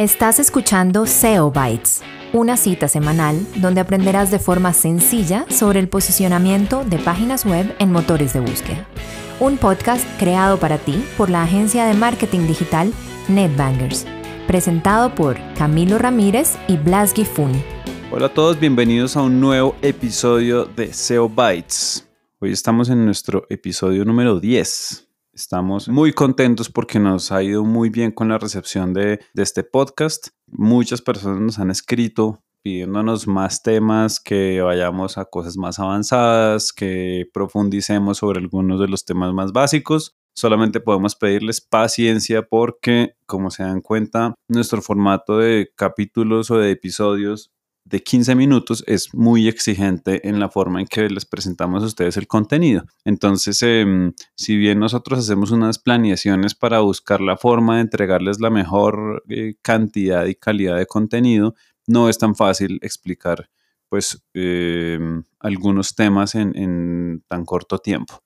Estás 0.00 0.40
escuchando 0.40 1.04
SEO 1.04 1.50
Bytes, 1.50 2.00
una 2.32 2.56
cita 2.56 2.88
semanal 2.88 3.46
donde 3.56 3.82
aprenderás 3.82 4.30
de 4.30 4.38
forma 4.38 4.72
sencilla 4.72 5.44
sobre 5.50 5.78
el 5.78 5.90
posicionamiento 5.90 6.86
de 6.86 6.96
páginas 6.96 7.44
web 7.44 7.76
en 7.78 7.92
motores 7.92 8.32
de 8.32 8.40
búsqueda. 8.40 8.88
Un 9.40 9.58
podcast 9.58 10.02
creado 10.18 10.58
para 10.58 10.78
ti 10.78 11.04
por 11.18 11.28
la 11.28 11.42
agencia 11.42 11.84
de 11.84 11.92
marketing 11.92 12.46
digital 12.46 12.94
NetBangers, 13.28 14.06
presentado 14.46 15.14
por 15.14 15.36
Camilo 15.54 15.98
Ramírez 15.98 16.56
y 16.66 16.78
Blas 16.78 17.12
Gifun. 17.12 17.52
Hola 18.10 18.28
a 18.28 18.32
todos, 18.32 18.58
bienvenidos 18.58 19.18
a 19.18 19.22
un 19.22 19.38
nuevo 19.38 19.76
episodio 19.82 20.64
de 20.64 20.94
SEO 20.94 21.28
Bytes. 21.28 22.08
Hoy 22.38 22.52
estamos 22.52 22.88
en 22.88 23.04
nuestro 23.04 23.44
episodio 23.50 24.06
número 24.06 24.40
10. 24.40 25.09
Estamos 25.40 25.88
muy 25.88 26.12
contentos 26.12 26.68
porque 26.68 27.00
nos 27.00 27.32
ha 27.32 27.42
ido 27.42 27.64
muy 27.64 27.88
bien 27.88 28.12
con 28.12 28.28
la 28.28 28.36
recepción 28.36 28.92
de, 28.92 29.20
este 29.34 29.64
podcast. 29.64 30.28
Muchas 30.46 31.00
personas 31.00 31.40
nos 31.40 31.58
han 31.58 31.70
escrito 31.70 32.42
pidiéndonos 32.60 33.26
más 33.26 33.62
temas, 33.62 34.20
que 34.20 34.60
vayamos 34.60 35.16
a 35.16 35.24
cosas 35.24 35.56
más 35.56 35.78
avanzadas, 35.78 36.74
que 36.74 37.24
profundicemos 37.32 38.18
sobre 38.18 38.38
algunos 38.38 38.80
de 38.80 38.88
los 38.88 39.06
temas 39.06 39.32
más 39.32 39.52
básicos. 39.52 40.14
Solamente 40.34 40.78
podemos 40.78 41.16
pedirles 41.16 41.62
paciencia 41.62 42.42
porque, 42.42 43.14
como 43.24 43.50
se 43.50 43.62
dan 43.62 43.80
cuenta, 43.80 44.34
nuestro 44.46 44.82
formato 44.82 45.38
de 45.38 45.72
capítulos 45.74 46.50
o 46.50 46.58
de 46.58 46.70
episodios 46.70 47.50
de 47.90 48.02
15 48.02 48.36
minutos 48.36 48.84
es 48.86 49.12
muy 49.14 49.48
exigente 49.48 50.28
en 50.28 50.38
la 50.38 50.48
forma 50.48 50.80
en 50.80 50.86
que 50.86 51.08
les 51.10 51.26
presentamos 51.26 51.82
a 51.82 51.86
ustedes 51.86 52.16
el 52.16 52.28
contenido. 52.28 52.84
Entonces, 53.04 53.60
em, 53.62 54.12
si 54.36 54.56
bien 54.56 54.78
nosotros 54.78 55.18
hacemos 55.18 55.50
unas 55.50 55.80
planeaciones 55.80 56.54
para 56.54 56.80
buscar 56.80 57.20
la 57.20 57.36
forma 57.36 57.76
de 57.76 57.82
entregarles 57.82 58.40
la 58.40 58.50
mejor 58.50 59.24
eh, 59.28 59.54
cantidad 59.60 60.24
y 60.26 60.36
calidad 60.36 60.76
de 60.76 60.86
contenido, 60.86 61.54
no 61.86 62.08
es 62.08 62.16
tan 62.16 62.36
fácil 62.36 62.78
explicar 62.82 63.50
pues 63.88 64.22
em, 64.34 65.24
algunos 65.40 65.96
temas 65.96 66.36
en, 66.36 66.56
en 66.56 67.24
tan 67.26 67.44
corto 67.44 67.78
tiempo. 67.78 68.22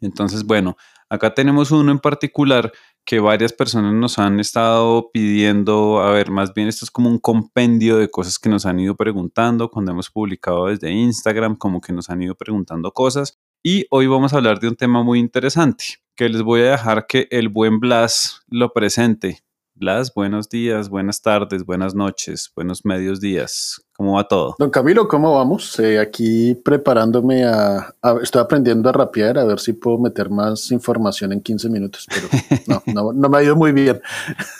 Entonces, 0.00 0.44
bueno, 0.44 0.76
acá 1.08 1.34
tenemos 1.34 1.72
uno 1.72 1.90
en 1.90 1.98
particular 1.98 2.72
que 3.10 3.18
varias 3.18 3.52
personas 3.52 3.92
nos 3.92 4.20
han 4.20 4.38
estado 4.38 5.10
pidiendo, 5.12 6.00
a 6.00 6.12
ver, 6.12 6.30
más 6.30 6.54
bien 6.54 6.68
esto 6.68 6.84
es 6.84 6.92
como 6.92 7.08
un 7.08 7.18
compendio 7.18 7.96
de 7.96 8.08
cosas 8.08 8.38
que 8.38 8.48
nos 8.48 8.66
han 8.66 8.78
ido 8.78 8.94
preguntando 8.94 9.68
cuando 9.68 9.90
hemos 9.90 10.10
publicado 10.10 10.66
desde 10.66 10.92
Instagram, 10.92 11.56
como 11.56 11.80
que 11.80 11.92
nos 11.92 12.08
han 12.08 12.22
ido 12.22 12.36
preguntando 12.36 12.92
cosas. 12.92 13.36
Y 13.64 13.84
hoy 13.90 14.06
vamos 14.06 14.32
a 14.32 14.36
hablar 14.36 14.60
de 14.60 14.68
un 14.68 14.76
tema 14.76 15.02
muy 15.02 15.18
interesante, 15.18 15.84
que 16.14 16.28
les 16.28 16.42
voy 16.42 16.60
a 16.60 16.70
dejar 16.70 17.08
que 17.08 17.26
el 17.32 17.48
buen 17.48 17.80
Blas 17.80 18.42
lo 18.46 18.72
presente. 18.72 19.40
Blas, 19.80 20.12
buenos 20.14 20.50
días, 20.50 20.90
buenas 20.90 21.22
tardes, 21.22 21.64
buenas 21.64 21.94
noches, 21.94 22.52
buenos 22.54 22.84
medios 22.84 23.18
días. 23.18 23.80
¿Cómo 23.94 24.16
va 24.16 24.28
todo? 24.28 24.54
Don 24.58 24.68
Camilo, 24.68 25.08
¿cómo 25.08 25.36
vamos? 25.36 25.80
Eh, 25.80 25.98
aquí 25.98 26.54
preparándome 26.54 27.46
a, 27.46 27.94
Estoy 28.22 28.42
aprendiendo 28.42 28.90
a 28.90 28.92
rapear, 28.92 29.38
a 29.38 29.44
ver 29.44 29.58
si 29.58 29.72
puedo 29.72 29.96
meter 29.98 30.28
más 30.28 30.70
información 30.70 31.32
en 31.32 31.40
15 31.40 31.70
minutos, 31.70 32.06
pero 32.10 32.28
no, 32.88 33.10
no, 33.14 33.28
me 33.30 33.38
ha 33.38 33.42
ido 33.42 33.56
muy 33.56 33.72
bien. 33.72 34.02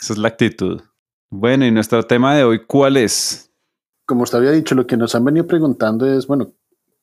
Esa 0.01 0.13
es 0.13 0.17
la 0.17 0.29
actitud. 0.29 0.81
Bueno, 1.29 1.67
y 1.67 1.71
nuestro 1.71 2.01
tema 2.01 2.35
de 2.35 2.43
hoy, 2.43 2.65
¿cuál 2.65 2.97
es? 2.97 3.51
Como 4.07 4.23
usted 4.23 4.39
había 4.39 4.49
dicho, 4.49 4.73
lo 4.73 4.87
que 4.87 4.97
nos 4.97 5.13
han 5.13 5.23
venido 5.23 5.45
preguntando 5.45 6.11
es, 6.11 6.25
bueno, 6.25 6.51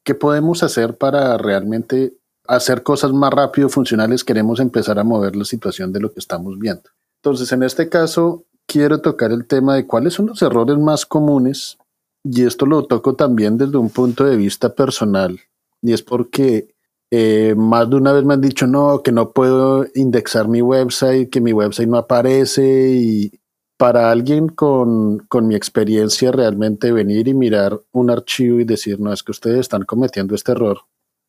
¿qué 0.03 0.17
podemos 0.17 0.65
hacer 0.65 0.99
para 0.99 1.39
realmente 1.39 2.15
hacer 2.49 2.83
cosas 2.83 3.13
más 3.13 3.33
rápido, 3.33 3.69
funcionales? 3.69 4.25
Queremos 4.25 4.59
empezar 4.59 4.99
a 4.99 5.05
mover 5.05 5.37
la 5.37 5.45
situación 5.45 5.93
de 5.93 6.01
lo 6.01 6.13
que 6.13 6.19
estamos 6.19 6.59
viendo. 6.59 6.91
Entonces, 7.23 7.51
en 7.53 7.63
este 7.63 7.89
caso, 7.89 8.45
quiero 8.67 9.01
tocar 9.01 9.33
el 9.33 9.47
tema 9.47 9.75
de 9.75 9.87
cuáles 9.87 10.15
son 10.15 10.27
los 10.27 10.41
errores 10.43 10.79
más 10.79 11.07
comunes, 11.07 11.79
y 12.23 12.45
esto 12.45 12.67
lo 12.67 12.85
toco 12.85 13.15
también 13.15 13.59
desde 13.59 13.79
un 13.79 13.91
punto 13.91 14.25
de 14.25 14.37
vista 14.37 14.75
personal, 14.75 15.41
y 15.83 15.93
es 15.93 16.03
porque 16.03 16.75
eh, 17.11 17.55
más 17.57 17.89
de 17.89 17.97
una 17.97 18.13
vez 18.13 18.25
me 18.25 18.35
han 18.35 18.41
dicho, 18.41 18.67
no, 18.67 19.03
que 19.03 19.13
no 19.13 19.33
puedo 19.33 19.87
indexar 19.95 20.47
mi 20.47 20.61
website, 20.61 21.31
que 21.31 21.41
mi 21.41 21.53
website 21.53 21.89
no 21.89 21.97
aparece, 21.97 22.91
y 22.93 23.33
para 23.79 24.11
alguien 24.11 24.49
con, 24.49 25.21
con 25.29 25.47
mi 25.47 25.55
experiencia 25.55 26.33
realmente 26.33 26.93
venir 26.93 27.29
y 27.29 27.35
mirar 27.35 27.81
un 27.93 28.11
archivo 28.11 28.61
y 28.61 28.65
decir, 28.65 29.01
no, 29.01 29.13
es 29.13 29.23
que 29.23 29.33
ustedes 29.33 29.61
están 29.61 29.85
cometiendo 29.85 30.35
este 30.35 30.53
error, 30.53 30.81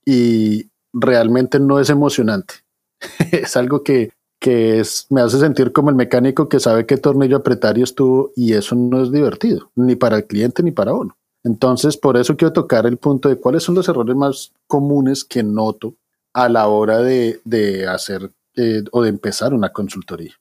y 0.05 0.69
realmente 0.93 1.59
no 1.59 1.79
es 1.79 1.89
emocionante. 1.89 2.55
es 3.31 3.55
algo 3.55 3.83
que 3.83 4.11
que 4.39 4.79
es, 4.79 5.07
me 5.09 5.21
hace 5.21 5.39
sentir 5.39 5.71
como 5.73 5.89
el 5.89 5.95
mecánico 5.95 6.47
que 6.47 6.59
sabe 6.59 6.85
qué 6.85 6.97
tornillo 6.97 7.37
apretar 7.37 7.77
y 7.77 7.83
estuvo, 7.83 8.31
y 8.35 8.53
eso 8.53 8.75
no 8.75 9.03
es 9.03 9.11
divertido, 9.11 9.71
ni 9.75 9.95
para 9.95 10.17
el 10.17 10.25
cliente 10.25 10.63
ni 10.63 10.71
para 10.71 10.93
uno. 10.93 11.17
Entonces, 11.43 11.97
por 11.97 12.17
eso 12.17 12.35
quiero 12.35 12.53
tocar 12.53 12.85
el 12.85 12.97
punto 12.97 13.29
de 13.29 13.37
cuáles 13.37 13.63
son 13.63 13.75
los 13.75 13.87
errores 13.87 14.15
más 14.15 14.51
comunes 14.67 15.23
que 15.23 15.43
noto 15.43 15.95
a 16.33 16.49
la 16.49 16.67
hora 16.67 16.99
de, 16.99 17.41
de 17.43 17.87
hacer 17.87 18.31
eh, 18.55 18.83
o 18.91 19.01
de 19.01 19.09
empezar 19.09 19.53
una 19.53 19.71
consultoría. 19.71 20.33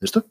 ¿Listo? 0.00 0.24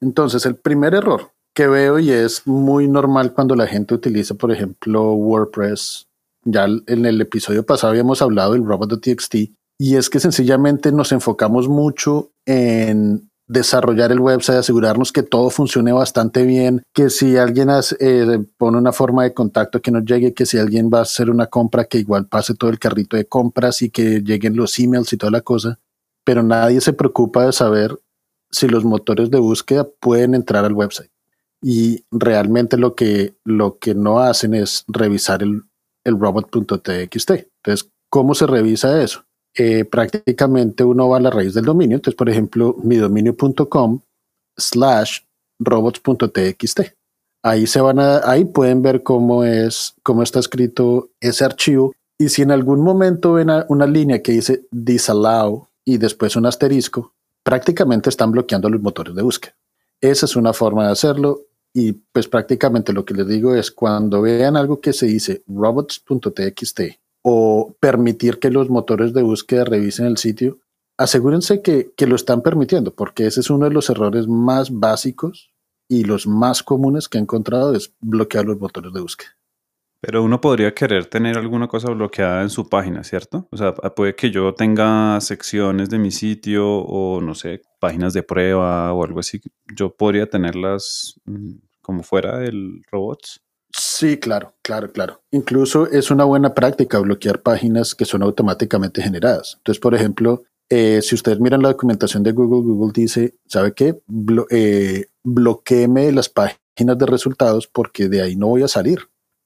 Entonces, 0.00 0.44
el 0.46 0.56
primer 0.56 0.94
error 0.94 1.32
que 1.54 1.66
veo 1.66 1.98
y 1.98 2.10
es 2.10 2.46
muy 2.46 2.86
normal 2.86 3.32
cuando 3.32 3.56
la 3.56 3.66
gente 3.66 3.94
utiliza, 3.94 4.34
por 4.34 4.52
ejemplo, 4.52 5.12
WordPress. 5.12 6.06
Ya 6.44 6.66
en 6.66 7.06
el 7.06 7.20
episodio 7.20 7.64
pasado 7.64 7.92
habíamos 7.92 8.22
hablado 8.22 8.52
del 8.52 8.64
robot.txt 8.64 9.34
y 9.78 9.96
es 9.96 10.08
que 10.10 10.20
sencillamente 10.20 10.92
nos 10.92 11.12
enfocamos 11.12 11.68
mucho 11.68 12.30
en 12.46 13.30
desarrollar 13.48 14.10
el 14.10 14.20
website, 14.20 14.58
asegurarnos 14.58 15.12
que 15.12 15.22
todo 15.22 15.50
funcione 15.50 15.92
bastante 15.92 16.44
bien, 16.44 16.82
que 16.92 17.10
si 17.10 17.36
alguien 17.36 17.68
eh, 18.00 18.44
pone 18.56 18.78
una 18.78 18.92
forma 18.92 19.22
de 19.22 19.34
contacto 19.34 19.80
que 19.80 19.90
nos 19.90 20.04
llegue, 20.04 20.34
que 20.34 20.46
si 20.46 20.58
alguien 20.58 20.90
va 20.92 20.98
a 20.98 21.02
hacer 21.02 21.30
una 21.30 21.46
compra, 21.46 21.84
que 21.84 21.98
igual 21.98 22.26
pase 22.26 22.54
todo 22.54 22.70
el 22.70 22.78
carrito 22.78 23.16
de 23.16 23.26
compras 23.26 23.82
y 23.82 23.90
que 23.90 24.20
lleguen 24.22 24.56
los 24.56 24.78
emails 24.78 25.12
y 25.12 25.16
toda 25.16 25.30
la 25.30 25.42
cosa, 25.42 25.78
pero 26.24 26.42
nadie 26.42 26.80
se 26.80 26.92
preocupa 26.92 27.46
de 27.46 27.52
saber 27.52 27.96
si 28.50 28.68
los 28.68 28.84
motores 28.84 29.30
de 29.30 29.38
búsqueda 29.38 29.86
pueden 30.00 30.34
entrar 30.34 30.64
al 30.64 30.72
website. 30.72 31.10
Y 31.62 32.04
realmente 32.10 32.76
lo 32.76 32.94
que, 32.94 33.36
lo 33.44 33.78
que 33.78 33.94
no 33.94 34.18
hacen 34.18 34.54
es 34.54 34.84
revisar 34.88 35.42
el, 35.42 35.62
el 36.04 36.18
robot.txt. 36.18 37.30
Entonces, 37.30 37.90
¿cómo 38.08 38.34
se 38.34 38.46
revisa 38.46 39.02
eso? 39.02 39.25
Eh, 39.58 39.86
prácticamente 39.86 40.84
uno 40.84 41.08
va 41.08 41.16
a 41.16 41.20
la 41.20 41.30
raíz 41.30 41.54
del 41.54 41.64
dominio. 41.64 41.96
Entonces, 41.96 42.16
por 42.16 42.28
ejemplo, 42.28 42.76
mi 42.82 42.96
dominio.com 42.96 44.00
slash 44.56 45.20
robots.txt. 45.58 46.80
Ahí 47.42 47.66
se 47.66 47.80
van 47.80 47.98
a, 47.98 48.28
ahí 48.30 48.44
pueden 48.44 48.82
ver 48.82 49.02
cómo 49.02 49.44
es, 49.44 49.94
cómo 50.02 50.22
está 50.22 50.40
escrito 50.40 51.10
ese 51.20 51.44
archivo. 51.44 51.94
Y 52.18 52.28
si 52.28 52.42
en 52.42 52.50
algún 52.50 52.82
momento 52.82 53.34
ven 53.34 53.48
una 53.68 53.86
línea 53.86 54.22
que 54.22 54.32
dice 54.32 54.66
disallow 54.70 55.68
y 55.84 55.98
después 55.98 56.36
un 56.36 56.46
asterisco, 56.46 57.14
prácticamente 57.42 58.10
están 58.10 58.32
bloqueando 58.32 58.68
los 58.68 58.80
motores 58.80 59.14
de 59.14 59.22
búsqueda. 59.22 59.54
Esa 60.00 60.26
es 60.26 60.36
una 60.36 60.52
forma 60.52 60.86
de 60.86 60.92
hacerlo. 60.92 61.42
Y 61.72 61.92
pues 61.92 62.26
prácticamente 62.26 62.92
lo 62.92 63.04
que 63.04 63.14
les 63.14 63.28
digo 63.28 63.54
es 63.54 63.70
cuando 63.70 64.22
vean 64.22 64.56
algo 64.56 64.80
que 64.80 64.92
se 64.92 65.06
dice 65.06 65.42
robots.txt 65.46 66.80
o 67.28 67.74
permitir 67.80 68.38
que 68.38 68.52
los 68.52 68.70
motores 68.70 69.12
de 69.12 69.20
búsqueda 69.20 69.64
revisen 69.64 70.06
el 70.06 70.16
sitio, 70.16 70.60
asegúrense 70.96 71.60
que, 71.60 71.92
lo 72.06 72.14
están 72.14 72.40
permitiendo, 72.40 72.94
porque 72.94 73.26
ese 73.26 73.40
es 73.40 73.50
uno 73.50 73.64
de 73.64 73.72
los 73.72 73.90
errores 73.90 74.28
más 74.28 74.70
básicos 74.70 75.50
y 75.88 76.04
los 76.04 76.28
más 76.28 76.62
comunes 76.62 77.08
que 77.08 77.18
he 77.18 77.20
encontrado 77.20 77.74
es 77.74 77.92
bloquear 77.98 78.44
los 78.44 78.60
motores 78.60 78.92
de 78.92 79.00
búsqueda. 79.00 79.30
Pero 80.00 80.22
uno 80.22 80.40
podría 80.40 80.72
querer 80.72 81.06
tener 81.06 81.36
alguna 81.36 81.66
cosa 81.66 81.90
bloqueada 81.90 82.42
en 82.42 82.50
su 82.50 82.68
página, 82.68 83.02
¿cierto? 83.02 83.48
O 83.50 83.56
sea, 83.56 83.74
puede 83.74 84.14
que 84.14 84.30
yo 84.30 84.54
tenga 84.54 85.20
secciones 85.20 85.90
de 85.90 85.98
mi 85.98 86.12
sitio 86.12 86.64
o, 86.64 87.20
no 87.20 87.34
sé, 87.34 87.62
páginas 87.80 88.12
de 88.12 88.22
prueba 88.22 88.92
o 88.92 89.02
algo 89.02 89.18
así. 89.18 89.40
Yo 89.74 89.92
podría 89.92 90.30
tenerlas 90.30 91.20
mm, 91.24 91.54
como 91.82 92.04
fuera 92.04 92.38
del 92.38 92.84
robots. 92.88 93.42
Sí, 93.98 94.18
claro, 94.18 94.54
claro, 94.60 94.92
claro. 94.92 95.22
Incluso 95.30 95.86
es 95.90 96.10
una 96.10 96.24
buena 96.24 96.52
práctica 96.52 96.98
bloquear 96.98 97.40
páginas 97.40 97.94
que 97.94 98.04
son 98.04 98.22
automáticamente 98.22 99.00
generadas. 99.00 99.54
Entonces, 99.56 99.80
por 99.80 99.94
ejemplo, 99.94 100.44
eh, 100.68 101.00
si 101.00 101.14
ustedes 101.14 101.40
miran 101.40 101.62
la 101.62 101.70
documentación 101.70 102.22
de 102.22 102.32
Google, 102.32 102.60
Google 102.60 102.92
dice, 102.94 103.36
¿sabe 103.46 103.72
qué? 103.72 103.98
Eh, 104.50 105.06
bloqueeme 105.24 106.12
las 106.12 106.28
páginas 106.28 106.58
de 106.98 107.06
resultados 107.06 107.68
porque 107.68 108.10
de 108.10 108.20
ahí 108.20 108.36
no 108.36 108.48
voy 108.48 108.64
a 108.64 108.68
salir. 108.68 108.98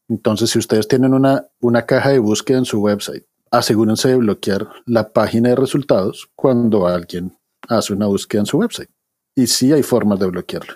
Entonces, 0.09 0.51
si 0.51 0.59
ustedes 0.59 0.89
tienen 0.89 1.15
una, 1.15 1.47
una 1.61 1.87
caja 1.87 2.11
de 2.11 2.19
búsqueda 2.19 2.59
en 2.59 2.65
su 2.65 2.81
website, 2.81 3.25
asegúrense 3.53 4.09
de 4.09 4.17
bloquear 4.17 4.69
la 4.85 5.13
página 5.13 5.51
de 5.51 5.55
resultados 5.55 6.29
cuando 6.35 6.89
alguien 6.89 7.39
hace 7.69 7.93
una 7.93 8.07
búsqueda 8.07 8.41
en 8.41 8.47
su 8.47 8.59
website. 8.59 8.91
Y 9.37 9.47
sí 9.47 9.73
hay 9.73 9.85
formas 9.85 10.19
de 10.19 10.27
bloquearlo. 10.27 10.75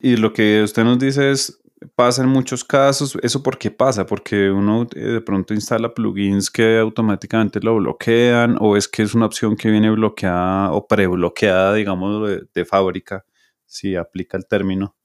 Y 0.00 0.16
lo 0.16 0.32
que 0.32 0.64
usted 0.64 0.82
nos 0.82 0.98
dice 0.98 1.30
es, 1.30 1.61
pasa 1.94 2.22
en 2.22 2.28
muchos 2.28 2.64
casos. 2.64 3.18
¿Eso 3.22 3.42
por 3.42 3.58
qué 3.58 3.70
pasa? 3.70 4.06
Porque 4.06 4.50
uno 4.50 4.86
eh, 4.94 5.00
de 5.00 5.20
pronto 5.20 5.54
instala 5.54 5.92
plugins 5.92 6.50
que 6.50 6.78
automáticamente 6.78 7.60
lo 7.60 7.76
bloquean 7.76 8.56
o 8.60 8.76
es 8.76 8.88
que 8.88 9.02
es 9.02 9.14
una 9.14 9.26
opción 9.26 9.56
que 9.56 9.70
viene 9.70 9.90
bloqueada 9.90 10.72
o 10.72 10.86
prebloqueada, 10.86 11.74
digamos, 11.74 12.30
de, 12.52 12.64
fábrica, 12.64 13.24
si 13.66 13.96
aplica 13.96 14.36
el 14.36 14.46
término. 14.46 14.96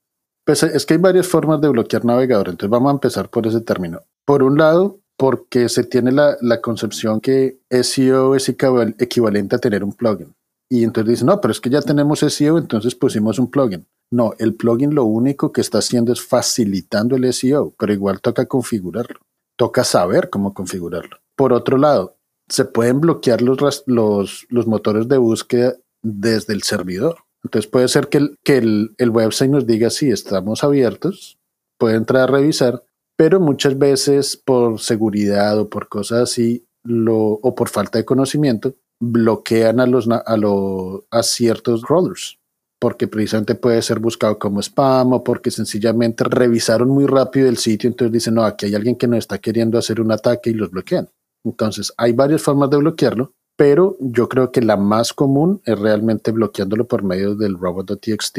Pues 0.46 0.64
es 0.64 0.86
que 0.86 0.94
hay 0.94 1.00
varias 1.00 1.28
formas 1.28 1.60
de 1.60 1.70
bloquear 1.70 2.06
navegador, 2.06 2.50
entonces 2.50 2.70
vamos 2.70 2.90
a 2.90 2.94
empezar 2.94 3.30
por 3.30 3.46
ese 3.48 3.62
término. 3.62 4.02
Por 4.24 4.44
un 4.44 4.58
lado, 4.58 5.00
porque 5.18 5.68
se 5.68 5.84
tiene 5.84 6.12
la, 6.12 6.38
la 6.42 6.62
concepción 6.62 7.20
que 7.20 7.60
SEO 7.70 8.36
es 8.36 8.48
equivalente 8.48 9.56
a 9.56 9.60
tener 9.60 9.84
un 9.84 9.94
plugin. 9.94 10.36
Y 10.70 10.84
entonces 10.84 11.12
dicen, 11.12 11.28
no, 11.28 11.42
pero 11.42 11.52
es 11.52 11.60
que 11.60 11.70
ya 11.70 11.82
tenemos 11.82 12.20
SEO, 12.20 12.58
entonces 12.58 12.96
pusimos 12.96 13.40
un 13.40 13.50
plugin. 13.50 13.88
No, 14.12 14.34
el 14.40 14.56
plugin 14.56 14.96
lo 14.96 15.06
único 15.06 15.52
que 15.52 15.62
está 15.62 15.80
haciendo 15.80 16.14
es 16.14 16.22
facilitando 16.22 17.16
el 17.16 17.32
SEO, 17.34 17.74
pero 17.78 17.94
igual 17.94 18.22
toca 18.22 18.46
configurarlo. 18.46 19.20
Toca 19.58 19.84
saber 19.84 20.30
cómo 20.30 20.54
configurarlo. 20.54 21.18
Por 21.36 21.52
otro 21.52 21.78
lado, 21.78 22.18
se 22.48 22.66
pueden 22.66 23.02
bloquear 23.02 23.42
los, 23.42 23.84
los, 23.86 24.46
los 24.50 24.68
motores 24.68 25.08
de 25.08 25.18
búsqueda 25.18 25.76
desde 26.02 26.54
el 26.54 26.64
servidor. 26.64 27.18
Entonces 27.44 27.70
puede 27.70 27.88
ser 27.88 28.08
que, 28.08 28.18
el, 28.20 28.36
que 28.44 28.58
el, 28.58 28.96
el 28.98 29.10
website 29.10 29.52
nos 29.52 29.68
diga 29.68 29.90
si 29.90 30.10
estamos 30.10 30.64
abiertos, 30.64 31.38
puede 31.78 31.96
entrar 31.96 32.24
a 32.24 32.32
revisar, 32.32 32.84
pero 33.18 33.40
muchas 33.40 33.78
veces 33.78 34.38
por 34.38 34.80
seguridad 34.80 35.60
o 35.60 35.70
por 35.70 35.90
cosas 35.90 36.24
así, 36.24 36.66
lo, 36.84 37.18
o 37.18 37.56
por 37.56 37.70
falta 37.70 37.98
de 37.98 38.06
conocimiento, 38.06 38.76
bloquean 39.00 39.80
a, 39.80 39.86
los, 39.86 40.08
a, 40.10 40.38
los, 40.38 41.04
a 41.12 41.24
ciertos 41.24 41.84
crawlers, 41.84 42.37
porque 42.80 43.08
precisamente 43.08 43.56
puede 43.56 43.82
ser 43.82 44.00
buscado 44.00 44.38
como 44.38 44.62
spam 44.62 45.14
o 45.14 45.24
porque 45.24 45.52
sencillamente 45.52 46.24
revisaron 46.24 46.90
muy 46.90 47.06
rápido 47.06 47.50
el 47.50 47.58
sitio, 47.58 47.90
entonces 47.90 48.14
dicen, 48.14 48.36
no, 48.36 48.44
aquí 48.44 48.68
hay 48.68 48.76
alguien 48.76 48.96
que 48.96 49.08
nos 49.08 49.20
está 49.20 49.40
queriendo 49.40 49.78
hacer 49.78 50.00
un 50.00 50.12
ataque 50.12 50.52
y 50.52 50.54
los 50.54 50.70
bloquean. 50.70 51.10
Entonces, 51.44 51.94
hay 51.98 52.14
varias 52.14 52.42
formas 52.42 52.70
de 52.70 52.78
bloquearlo, 52.78 53.34
pero 53.56 53.98
yo 54.00 54.30
creo 54.30 54.52
que 54.52 54.62
la 54.62 54.78
más 54.78 55.14
común 55.14 55.62
es 55.66 55.78
realmente 55.80 56.32
bloqueándolo 56.32 56.88
por 56.88 57.04
medio 57.04 57.36
del 57.36 57.58
robot.txt 57.58 58.38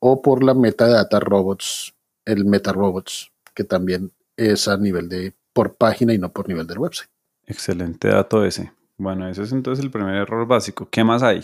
o 0.00 0.22
por 0.22 0.42
la 0.44 0.54
metadata 0.54 1.20
robots, 1.20 1.94
el 2.24 2.44
meta 2.44 2.72
robots, 2.72 3.32
que 3.54 3.64
también 3.64 4.12
es 4.36 4.68
a 4.68 4.76
nivel 4.76 5.08
de 5.08 5.34
por 5.52 5.74
página 5.74 6.14
y 6.14 6.18
no 6.18 6.30
por 6.30 6.48
nivel 6.48 6.66
del 6.66 6.78
website. 6.78 7.08
Excelente 7.46 8.08
dato 8.08 8.44
ese. 8.44 8.72
Bueno, 8.98 9.28
ese 9.28 9.44
es 9.44 9.52
entonces 9.52 9.84
el 9.84 9.90
primer 9.90 10.14
error 10.14 10.46
básico. 10.46 10.88
¿Qué 10.90 11.02
más 11.02 11.22
hay? 11.22 11.42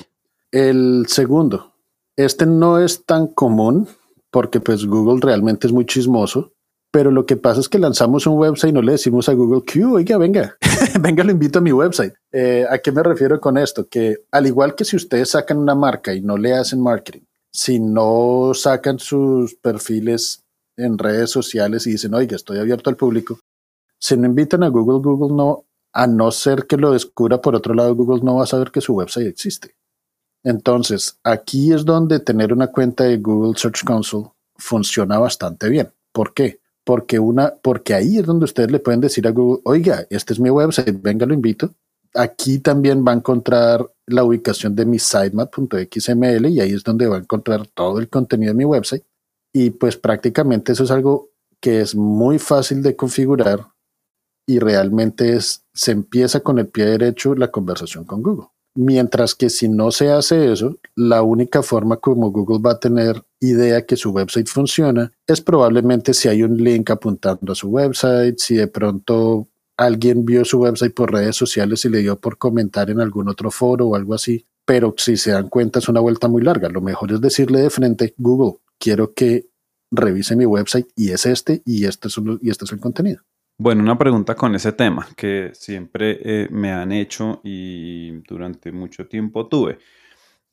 El 0.51 1.07
segundo, 1.09 1.74
este 2.17 2.47
no 2.47 2.79
es 2.79 3.05
tan 3.05 3.27
común 3.27 3.89
porque 4.31 4.61
pues 4.61 4.85
Google 4.87 5.21
realmente 5.21 5.67
es 5.67 5.73
muy 5.73 5.87
chismoso, 5.87 6.53
pero 6.91 7.11
lo 7.11 7.25
que 7.27 7.37
pasa 7.37 7.61
es 7.61 7.69
que 7.69 7.79
lanzamos 7.79 8.27
un 8.27 8.39
website 8.39 8.71
y 8.71 8.75
no 8.75 8.83
le 8.83 8.93
decimos 8.93 9.29
a 9.29 9.33
Google 9.33 9.63
que, 9.65 9.85
oiga, 9.85 10.19
venga, 10.19 10.57
venga, 11.01 11.25
lo 11.25 11.31
invito 11.31 11.59
a 11.59 11.63
mi 11.63 11.73
website. 11.73 12.15
Eh, 12.33 12.67
¿A 12.69 12.79
qué 12.79 12.93
me 12.93 13.03
refiero 13.03 13.41
con 13.41 13.59
esto? 13.59 13.89
Que 13.89 14.19
al 14.31 14.47
igual 14.47 14.75
que 14.75 14.85
si 14.85 14.97
ustedes 14.97 15.31
sacan 15.31 15.59
una 15.59 15.75
marca 15.75 16.15
y 16.15 16.21
no 16.21 16.37
le 16.37 16.53
hacen 16.53 16.81
marketing, 16.81 17.23
si 17.53 17.79
no 17.79 18.53
sacan 18.55 18.99
sus 18.99 19.55
perfiles 19.55 20.45
en 20.77 20.99
redes 20.99 21.31
sociales 21.31 21.87
y 21.87 21.93
dicen, 21.93 22.15
oiga, 22.15 22.37
estoy 22.37 22.59
abierto 22.59 22.91
al 22.91 22.97
público, 22.97 23.39
si 24.01 24.17
no 24.17 24.27
invitan 24.27 24.65
a 24.65 24.69
Google, 24.69 25.01
Google 25.01 25.35
no 25.37 25.65
a 25.93 26.09
no 26.09 26.33
ser 26.33 26.67
que 26.67 26.77
lo 26.77 26.91
descubra 26.91 27.41
por 27.41 27.55
otro 27.55 27.73
lado, 27.73 27.95
Google 27.95 28.23
no 28.25 28.35
va 28.35 28.43
a 28.43 28.47
saber 28.47 28.73
que 28.73 28.81
su 28.81 28.95
website 28.95 29.29
existe. 29.29 29.77
Entonces, 30.45 31.19
aquí 31.25 31.73
es 31.73 31.85
donde 31.85 32.21
tener 32.21 32.53
una 32.53 32.67
cuenta 32.69 33.05
de 33.05 33.17
Google 33.17 33.59
Search 33.59 33.83
Console 33.83 34.29
funciona 34.57 35.19
bastante 35.19 35.69
bien. 35.71 35.91
¿Por 36.13 36.35
qué? 36.35 36.61
Porque, 36.85 37.19
una, 37.19 37.55
porque 37.63 37.95
ahí 37.95 38.19
es 38.19 38.27
donde 38.27 38.45
ustedes 38.45 38.71
le 38.71 38.79
pueden 38.79 39.01
decir 39.01 39.27
a 39.27 39.31
Google, 39.31 39.63
oiga, 39.65 40.07
este 40.11 40.35
es 40.35 40.41
mi 40.41 40.51
website, 40.51 41.01
venga, 41.01 41.25
lo 41.25 41.33
invito. 41.33 41.71
Aquí 42.13 42.59
también 42.59 43.05
va 43.05 43.13
a 43.13 43.17
encontrar 43.17 43.91
la 44.07 44.23
ubicación 44.23 44.77
de 44.77 44.85
mi 44.85 44.99
sitemap.xml 44.99 46.47
y 46.47 46.61
ahí 46.61 46.73
es 46.73 46.85
donde 46.85 47.07
va 47.07 47.17
a 47.17 47.21
encontrar 47.21 47.67
todo 47.69 47.99
el 47.99 48.09
contenido 48.09 48.53
de 48.53 48.59
mi 48.59 48.65
website. 48.65 49.03
Y 49.53 49.71
pues 49.71 49.97
prácticamente 49.97 50.73
eso 50.73 50.85
es 50.85 50.91
algo 50.91 51.31
que 51.59 51.81
es 51.81 51.95
muy 51.95 52.39
fácil 52.39 52.83
de 52.83 52.95
configurar 52.95 53.67
y 54.47 54.59
realmente 54.59 55.35
es, 55.35 55.65
se 55.73 55.93
empieza 55.93 56.41
con 56.41 56.59
el 56.59 56.69
pie 56.69 56.85
derecho 56.85 57.35
la 57.35 57.51
conversación 57.51 58.05
con 58.05 58.23
Google. 58.23 58.49
Mientras 58.77 59.37
que 59.37 59.51
si 59.51 59.69
no 59.69 59.93
se 59.93 60.11
hace 60.11 60.53
eso, 60.53 60.79
la 60.97 61.23
única 61.23 61.63
forma 61.63 61.99
como 61.99 62.33
Google 62.33 62.59
va 62.59 62.73
a 62.73 62.81
tener 62.81 63.23
idea 63.41 63.87
que 63.87 63.97
su 63.97 64.11
website 64.11 64.49
funciona 64.49 65.13
es 65.29 65.41
probablemente 65.41 66.13
si 66.13 66.29
hay 66.29 66.43
un 66.43 66.57
link 66.57 66.91
apuntando 66.91 67.53
a 67.53 67.55
su 67.55 67.69
website, 67.69 68.39
si 68.39 68.57
de 68.57 68.67
pronto 68.67 69.49
alguien 69.77 70.25
vio 70.25 70.45
su 70.45 70.59
website 70.59 70.93
por 70.93 71.13
redes 71.13 71.37
sociales 71.37 71.85
y 71.85 71.89
le 71.89 71.99
dio 71.99 72.19
por 72.19 72.37
comentar 72.37 72.91
en 72.91 73.01
algún 73.01 73.29
otro 73.29 73.51
foro 73.53 73.89
o 73.89 73.97
algo 73.97 74.15
así. 74.15 74.47
Pero 74.67 74.95
si 74.97 75.17
se 75.17 75.31
dan 75.31 75.49
cuenta 75.49 75.79
es 75.79 75.89
una 75.89 76.01
vuelta 76.01 76.27
muy 76.27 76.43
larga. 76.43 76.69
Lo 76.69 76.81
mejor 76.81 77.13
es 77.13 77.21
decirle 77.21 77.61
de 77.61 77.71
frente, 77.71 78.15
Google, 78.17 78.59
quiero 78.79 79.15
que 79.15 79.49
revise 79.93 80.35
mi 80.35 80.47
website 80.47 80.89
y 80.97 81.11
es 81.11 81.27
este 81.27 81.63
y 81.65 81.85
este 81.85 82.09
es, 82.09 82.17
y 82.41 82.51
este 82.51 82.65
es 82.65 82.73
el 82.73 82.81
contenido. 82.81 83.23
Bueno, 83.57 83.83
una 83.85 83.97
pregunta 83.97 84.35
con 84.35 84.57
ese 84.57 84.73
tema 84.73 85.07
que 85.17 85.51
siempre 85.55 86.19
eh, 86.25 86.49
me 86.51 86.73
han 86.73 86.91
hecho 86.91 87.41
y 87.45 88.11
durante 88.29 88.73
mucho 88.73 89.07
tiempo 89.07 89.47
tuve. 89.47 89.79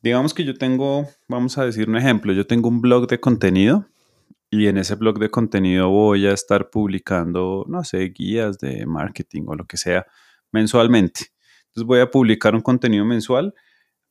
Digamos 0.04 0.36
que 0.36 0.44
yo 0.46 0.56
tengo, 0.56 1.08
vamos 1.28 1.58
a 1.58 1.66
decir 1.66 1.90
un 1.90 1.98
ejemplo, 1.98 2.32
yo 2.32 2.46
tengo 2.46 2.70
un 2.70 2.80
blog 2.80 3.08
de 3.08 3.20
contenido 3.20 3.88
y 4.52 4.68
en 4.68 4.78
ese 4.78 4.96
blog 4.96 5.18
de 5.18 5.32
contenido 5.32 5.90
voy 5.90 6.28
a 6.28 6.34
estar 6.34 6.70
publicando, 6.70 7.66
no 7.68 7.84
sé, 7.84 8.10
guías 8.10 8.60
de 8.60 8.86
marketing 8.86 9.44
o 9.48 9.56
lo 9.56 9.66
que 9.66 9.78
sea 9.78 10.06
mensualmente. 10.52 11.28
Entonces 11.68 11.88
voy 11.88 12.02
a 12.02 12.12
publicar 12.12 12.54
un 12.54 12.62
contenido 12.62 13.04
mensual. 13.04 13.56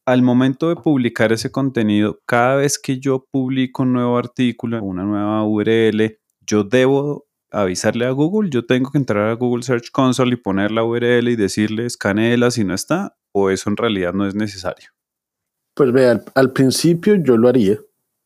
Al 0.04 0.22
momento 0.22 0.68
de 0.68 0.76
publicar 0.76 1.32
ese 1.32 1.52
contenido, 1.52 2.20
cada 2.26 2.56
vez 2.56 2.78
que 2.78 2.98
yo 2.98 3.26
publico 3.30 3.84
un 3.84 3.92
nuevo 3.92 4.18
artículo, 4.18 4.82
una 4.82 5.04
nueva 5.04 5.44
URL, 5.44 6.18
yo 6.44 6.64
debo 6.64 7.29
avisarle 7.50 8.06
a 8.06 8.10
Google, 8.10 8.50
yo 8.50 8.64
tengo 8.64 8.90
que 8.90 8.98
entrar 8.98 9.28
a 9.28 9.34
Google 9.34 9.62
Search 9.62 9.90
Console 9.90 10.34
y 10.34 10.36
poner 10.36 10.70
la 10.70 10.84
URL 10.84 11.28
y 11.28 11.36
decirle 11.36 11.86
escanela 11.86 12.50
si 12.50 12.64
no 12.64 12.74
está, 12.74 13.16
o 13.32 13.50
eso 13.50 13.70
en 13.70 13.76
realidad 13.76 14.12
no 14.12 14.26
es 14.26 14.34
necesario. 14.34 14.90
Pues 15.74 15.92
vea, 15.92 16.22
al, 16.34 16.52
principio 16.52 17.14
yo 17.14 17.36
lo 17.36 17.48
haría 17.48 17.78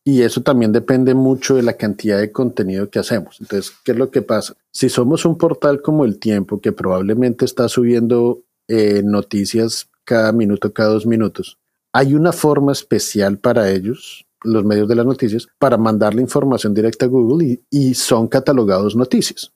y 0.05 0.23
eso 0.23 0.43
también 0.43 0.73
depende 0.73 1.15
mucho 1.15 1.57
de 1.57 1.63
la 1.63 1.75
cantidad 1.75 2.19
de 2.19 2.33
contenido 2.33 2.91
que 2.91 2.99
hacemos. 2.99 3.41
Entonces, 3.41 3.73
¿qué 3.85 3.93
es 3.93 3.99
lo 3.99 4.11
que 4.11 4.23
pasa? 4.23 4.55
Si 4.71 4.89
somos 4.89 5.25
un 5.25 5.39
portal 5.39 5.81
como 5.81 6.05
El 6.05 6.19
Tiempo, 6.19 6.61
que 6.61 6.73
probablemente 6.73 7.45
está 7.45 7.69
subiendo 7.69 8.43
eh, 8.69 9.03
noticias 9.05 9.89
cada 10.05 10.33
minuto, 10.33 10.73
cada 10.73 10.91
dos 10.91 11.07
minutos, 11.07 11.59
hay 11.93 12.15
una 12.15 12.33
forma 12.33 12.73
especial 12.73 13.39
para 13.39 13.71
ellos 13.71 14.27
los 14.45 14.65
medios 14.65 14.89
de 14.89 14.95
las 14.95 15.07
noticias 15.07 15.49
para 15.59 15.77
mandar 15.77 16.15
la 16.15 16.21
información 16.21 16.75
directa 16.75 17.07
a 17.07 17.09
Google 17.09 17.61
y, 17.71 17.95
son 17.95 18.29
catalogados 18.29 18.95
noticias. 18.95 19.53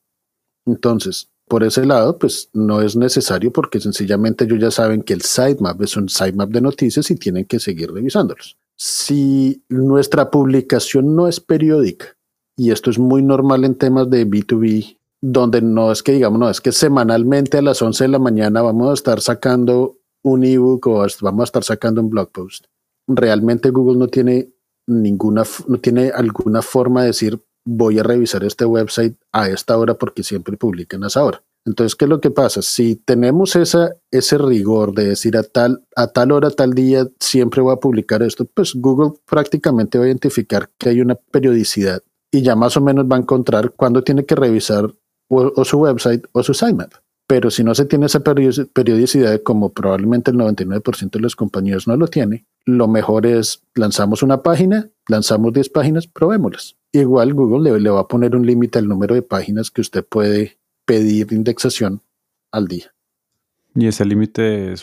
Entonces, 0.67 1.31
por 1.47 1.65
ese 1.65 1.87
lado, 1.87 2.19
pues 2.19 2.51
no 2.53 2.83
es 2.83 2.97
necesario 2.97 3.53
porque 3.53 3.81
sencillamente 3.81 4.45
ellos 4.45 4.59
ya 4.61 4.71
saben 4.71 5.03
que 5.03 5.15
el 5.15 5.23
sitemap 5.23 5.81
es 5.83 5.97
un 5.97 6.09
sitemap 6.09 6.51
de 6.51 6.61
noticias 6.61 7.11
y 7.11 7.17
tienen 7.17 7.45
que 7.45 7.59
seguir 7.59 7.93
revisándolos. 7.93 8.59
Si 8.77 9.63
nuestra 9.69 10.31
publicación 10.31 11.17
no 11.17 11.27
es 11.27 11.41
periódica, 11.41 12.17
y 12.57 12.71
esto 12.71 12.91
es 12.91 12.99
muy 12.99 13.23
normal 13.23 13.65
en 13.65 13.77
temas 13.77 14.11
de 14.11 14.27
B2B, 14.27 14.99
donde 15.21 15.63
no 15.63 15.91
es 15.91 16.03
que 16.03 16.13
digamos, 16.13 16.39
no, 16.39 16.51
es 16.51 16.61
que 16.61 16.73
semanalmente 16.73 17.59
a 17.59 17.63
las 17.63 17.81
11 17.81 18.05
de 18.05 18.09
la 18.09 18.19
mañana 18.19 18.63
vamos 18.63 18.91
a 18.91 18.95
estar 18.95 19.21
sacando 19.21 19.99
un 20.23 20.45
ebook 20.45 20.87
o 20.87 21.07
vamos 21.21 21.41
a 21.41 21.45
estar 21.45 21.65
sacando 21.65 22.01
un 22.01 22.11
blog 22.11 22.31
post. 22.31 22.67
Realmente 23.07 23.71
Google 23.71 23.99
no 23.99 24.09
tiene 24.09 24.53
ninguna, 24.89 25.45
no 25.69 25.79
tiene 25.79 26.11
alguna 26.11 26.63
forma 26.63 27.03
de 27.03 27.09
decir 27.09 27.41
voy 27.65 27.99
a 27.99 28.03
revisar 28.03 28.45
este 28.45 28.65
website 28.65 29.17
a 29.31 29.49
esta 29.49 29.77
hora 29.77 29.95
porque 29.95 30.23
siempre 30.23 30.57
publican 30.57 31.05
a 31.05 31.09
esa 31.09 31.23
hora. 31.23 31.43
Entonces, 31.67 31.95
¿qué 31.97 32.07
es 32.07 32.09
lo 32.09 32.21
que 32.21 32.31
pasa? 32.31 32.63
Si 32.63 32.97
tenemos 32.97 33.55
esa, 33.55 33.95
ese 34.11 34.39
rigor 34.39 34.95
de 34.95 35.09
decir 35.09 35.37
a 35.37 35.43
tal, 35.43 35.85
a 35.95 36.07
tal 36.07 36.33
hora, 36.33 36.51
tal 36.51 36.73
día, 36.73 37.07
siempre 37.21 37.61
voy 37.61 37.75
a 37.75 37.81
publicar 37.81 38.23
esto, 38.23 38.47
pues 38.47 38.73
Google 38.75 39.21
prácticamente 39.27 39.99
va 39.99 40.05
a 40.05 40.09
identificar 40.09 40.71
que 40.79 40.89
hay 40.89 41.03
una 41.03 41.15
periodicidad 41.15 42.03
y 42.33 42.43
ya 42.43 42.57
más 42.57 42.77
o 42.79 42.81
menos 42.81 43.05
va 43.05 43.17
a 43.17 43.21
encontrar 43.21 43.73
cuándo 43.73 44.03
tiene 44.03 44.25
que 44.25 44.35
revisar 44.35 44.95
o, 45.29 45.65
su 45.65 45.79
website 45.79 46.25
o 46.33 46.43
su 46.43 46.55
sitemap. 46.55 46.95
Pero 47.29 47.51
si 47.51 47.63
no 47.63 47.75
se 47.75 47.85
tiene 47.85 48.07
esa 48.07 48.21
periodicidad, 48.21 49.43
como 49.43 49.69
probablemente 49.75 50.31
el 50.31 50.39
99% 50.39 51.11
de 51.11 51.21
las 51.21 51.37
compañías 51.37 51.87
no 51.87 51.95
lo 51.95 52.09
tiene, 52.09 52.47
lo 52.65 52.89
mejor 52.89 53.27
es 53.27 53.63
lanzamos 53.75 54.23
una 54.23 54.43
página, 54.43 54.89
lanzamos 55.09 55.53
10 55.53 55.69
páginas, 55.69 56.07
probémoslas. 56.07 56.77
Igual 56.91 57.35
Google 57.35 57.79
le, 57.79 57.91
va 57.91 58.01
a 58.01 58.09
poner 58.09 58.35
un 58.35 58.47
límite 58.47 58.79
al 58.79 58.89
número 58.89 59.15
de 59.15 59.21
páginas 59.21 59.71
que 59.71 59.83
usted 59.83 60.03
puede 60.07 60.57
pedir 60.87 61.31
indexación 61.31 62.01
al 62.51 62.67
día. 62.67 62.95
¿Y 63.75 63.87
ese 63.87 64.07
límite 64.07 64.73
es 64.73 64.83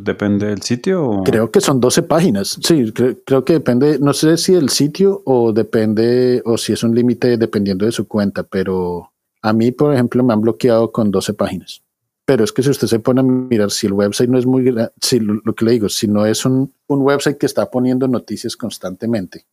depende 0.00 0.46
del 0.46 0.62
sitio? 0.62 1.20
Creo 1.22 1.50
que 1.50 1.60
son 1.60 1.80
12 1.80 2.02
páginas. 2.04 2.58
Sí, 2.62 2.92
creo 2.92 3.44
que 3.44 3.52
depende, 3.52 3.98
no 3.98 4.14
sé 4.14 4.38
si 4.38 4.54
del 4.54 4.70
sitio 4.70 5.20
o 5.26 5.52
depende, 5.52 6.40
o 6.46 6.56
si 6.56 6.72
es 6.72 6.82
un 6.82 6.94
límite 6.94 7.36
dependiendo 7.36 7.84
de 7.84 7.92
su 7.92 8.08
cuenta, 8.08 8.42
pero 8.42 9.11
a 9.42 9.52
mí, 9.52 9.72
por 9.72 9.92
ejemplo, 9.92 10.22
me 10.22 10.32
han 10.32 10.40
bloqueado 10.40 10.92
con 10.92 11.10
12 11.10 11.34
páginas. 11.34 11.82
Pero 12.24 12.44
es 12.44 12.52
que 12.52 12.62
si 12.62 12.70
usted 12.70 12.86
se 12.86 13.00
pone 13.00 13.20
a 13.20 13.24
mirar, 13.24 13.72
si 13.72 13.88
el 13.88 13.92
website 13.92 14.30
no 14.30 14.38
es 14.38 14.46
muy 14.46 14.72
si 15.00 15.18
lo, 15.18 15.42
que 15.54 15.64
le 15.64 15.72
digo, 15.72 15.88
si 15.88 16.06
no 16.06 16.24
es 16.24 16.46
un, 16.46 16.72
website 16.88 17.36
que 17.36 17.46
está 17.46 17.68
poniendo 17.68 18.06
noticias 18.06 18.56
constantemente, 18.56 19.44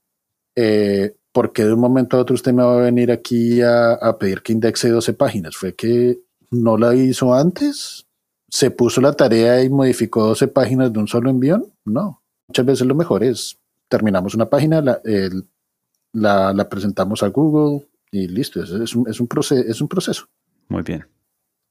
eh, 0.56 1.16
porque 1.32 1.66
de 1.66 1.74
un 1.74 1.80
momento 1.80 2.18
a 2.18 2.20
otro 2.20 2.36
usted 2.36 2.54
me 2.54 2.64
va 2.64 2.78
a 2.78 2.82
venir 2.82 3.12
aquí 3.12 3.62
a, 3.62 3.94
a 3.94 4.18
pedir 4.20 4.44
que 4.44 4.54
indexe 4.54 4.90
12 4.90 5.14
páginas? 5.14 5.56
¿Fue 5.56 5.74
que 5.74 6.20
no 6.52 6.78
la 6.78 6.94
hizo 6.94 7.34
antes? 7.34 8.06
¿Se 8.48 8.70
puso 8.70 9.02
la 9.02 9.14
tarea 9.14 9.64
y 9.64 9.70
modificó 9.70 10.26
12 10.28 10.48
páginas 10.50 10.94
de 10.94 11.00
un 11.00 11.08
solo 11.08 11.32
envión? 11.32 11.66
No. 11.86 12.22
Muchas 12.48 12.66
veces 12.66 12.88
lo 12.88 12.96
mejor 12.96 13.24
es, 13.24 13.58
terminamos 13.88 14.36
una 14.36 14.50
página, 14.50 14.82
la, 14.82 16.54
la 16.54 16.70
presentamos 16.70 17.24
a 17.24 17.28
Google 17.30 17.89
y 18.12 18.28
listo. 18.28 18.64
Es, 18.64 18.72
es, 18.72 18.96
un, 18.96 19.08
es, 19.10 19.20
un 19.20 19.28
proceso, 19.28 19.68
es 19.68 19.82
un 19.82 19.88
proceso. 19.88 20.26
Muy 20.68 20.84
bien. 20.84 21.06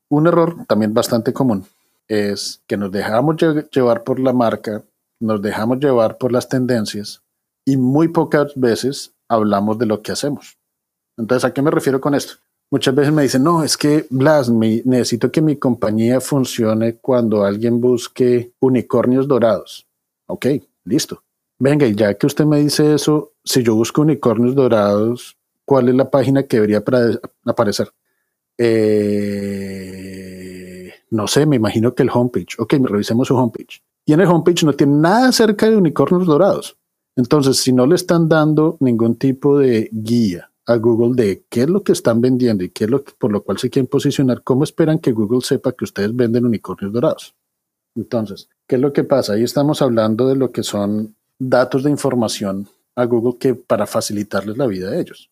Un 0.08 0.26
error 0.26 0.64
también 0.66 0.94
bastante 0.94 1.32
común 1.32 1.64
es 2.08 2.62
que 2.66 2.76
nos 2.76 2.90
dejamos 2.90 3.36
llevar 3.70 4.02
por 4.02 4.18
la 4.18 4.32
marca, 4.32 4.82
nos 5.20 5.42
dejamos 5.42 5.78
llevar 5.78 6.16
por 6.16 6.32
las 6.32 6.48
tendencias 6.48 7.22
y 7.64 7.76
muy 7.76 8.08
pocas 8.08 8.52
veces 8.56 9.12
hablamos 9.28 9.78
de 9.78 9.86
lo 9.86 10.00
que 10.00 10.12
hacemos. 10.12 10.58
Entonces, 11.18 11.44
¿a 11.44 11.52
qué 11.52 11.60
me 11.60 11.70
refiero 11.70 12.00
con 12.00 12.14
esto? 12.14 12.34
Muchas 12.70 12.94
veces 12.94 13.12
me 13.12 13.22
dicen, 13.22 13.42
no, 13.42 13.62
es 13.62 13.76
que 13.76 14.06
Blas, 14.10 14.50
me, 14.50 14.82
necesito 14.84 15.30
que 15.30 15.42
mi 15.42 15.56
compañía 15.56 16.20
funcione 16.20 16.96
cuando 16.96 17.44
alguien 17.44 17.80
busque 17.80 18.52
unicornios 18.60 19.26
dorados. 19.26 19.86
Ok, 20.26 20.46
listo. 20.84 21.22
Venga, 21.58 21.86
y 21.86 21.94
ya 21.94 22.14
que 22.14 22.26
usted 22.26 22.44
me 22.44 22.60
dice 22.60 22.94
eso, 22.94 23.32
si 23.42 23.62
yo 23.62 23.74
busco 23.74 24.02
unicornios 24.02 24.54
dorados, 24.54 25.37
¿cuál 25.68 25.90
es 25.90 25.94
la 25.94 26.10
página 26.10 26.44
que 26.44 26.56
debería 26.56 26.82
aparecer? 27.44 27.92
Eh, 28.56 29.28
no 31.10 31.28
sé, 31.28 31.44
me 31.44 31.56
imagino 31.56 31.94
que 31.94 32.04
el 32.04 32.08
homepage. 32.10 32.56
Ok, 32.58 32.76
revisemos 32.84 33.28
su 33.28 33.36
homepage. 33.36 33.82
Y 34.06 34.14
en 34.14 34.20
el 34.20 34.28
homepage 34.28 34.64
no 34.64 34.72
tiene 34.72 34.94
nada 34.94 35.28
acerca 35.28 35.68
de 35.68 35.76
unicornios 35.76 36.26
dorados. 36.26 36.78
Entonces, 37.16 37.58
si 37.58 37.74
no 37.74 37.84
le 37.84 37.96
están 37.96 38.30
dando 38.30 38.78
ningún 38.80 39.16
tipo 39.16 39.58
de 39.58 39.90
guía 39.92 40.50
a 40.64 40.76
Google 40.76 41.14
de 41.22 41.44
qué 41.50 41.64
es 41.64 41.68
lo 41.68 41.82
que 41.82 41.92
están 41.92 42.22
vendiendo 42.22 42.64
y 42.64 42.70
qué 42.70 42.84
es 42.84 42.90
lo 42.90 43.04
por 43.04 43.30
lo 43.30 43.42
cual 43.42 43.58
se 43.58 43.68
quieren 43.68 43.88
posicionar, 43.88 44.42
¿cómo 44.42 44.64
esperan 44.64 44.98
que 44.98 45.12
Google 45.12 45.42
sepa 45.42 45.72
que 45.72 45.84
ustedes 45.84 46.16
venden 46.16 46.46
unicornios 46.46 46.94
dorados? 46.94 47.34
Entonces, 47.94 48.48
¿qué 48.66 48.76
es 48.76 48.80
lo 48.80 48.94
que 48.94 49.04
pasa? 49.04 49.34
Ahí 49.34 49.42
estamos 49.42 49.82
hablando 49.82 50.26
de 50.28 50.36
lo 50.36 50.50
que 50.50 50.62
son 50.62 51.14
datos 51.38 51.82
de 51.82 51.90
información 51.90 52.68
a 52.94 53.04
Google 53.04 53.36
que 53.38 53.54
para 53.54 53.86
facilitarles 53.86 54.56
la 54.56 54.66
vida 54.66 54.90
a 54.90 54.98
ellos. 54.98 55.30